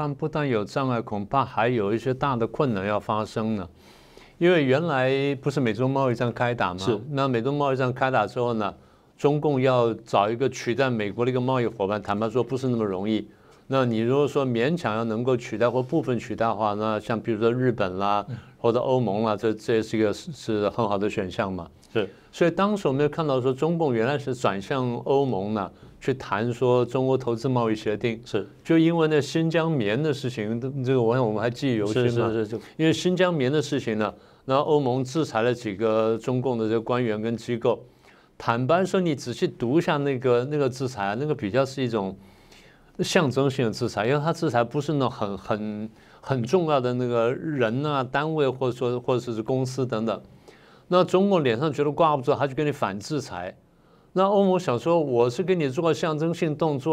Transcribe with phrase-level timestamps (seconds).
[0.00, 3.68] 看不但有障碍，恐怕还有一些大的困难要发生呢。
[4.38, 6.80] 因为原来不是美中贸易战开打吗？
[6.80, 6.98] 是。
[7.10, 8.74] 那美中贸易战开打之后呢，
[9.18, 13.28] 中共要找一个取代美国的一个贸易伙伴，坦白说不是那么容易。
[13.66, 18.24] 那你如果说勉强要能够取代或部分取代的话，那像比如说日本啦，
[18.60, 21.68] 或者欧盟啦，这这也是一个是很好的选项嘛。
[21.92, 22.08] 是。
[22.30, 25.70] 所以当时我们就看到说，中共原来是转向欧盟呢，
[26.00, 28.20] 去谈说中国投资贸易协定。
[28.24, 28.48] 是。
[28.62, 32.28] 就因为那新疆棉的事情，这个我想我们还记忆犹新嘛。
[32.28, 32.60] 是是是。
[32.76, 34.14] 因为新疆棉的事情呢。
[34.46, 37.78] 然后欧盟制裁了几个中共的这个官员跟机构，
[38.36, 42.16] 坦白说，你仔细读一下那个那个制裁啊，那个比较是一种
[42.98, 45.90] 象征性的制裁，因为它制裁不是那很很
[46.20, 50.20] 很重要的那个人啊、单位或者说或者是公司等等。
[50.88, 53.56] 那中国脸上觉得挂不住，他就给你反制裁。
[54.12, 56.88] 那欧盟想说，我是给你做个象征性动作。